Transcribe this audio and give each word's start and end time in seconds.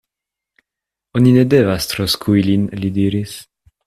Oni 1.19 1.33
ne 1.35 1.43
devas 1.51 1.85
tro 1.91 2.07
skui 2.17 2.47
lin, 2.51 2.65
li 2.81 2.91
diris. 2.97 3.37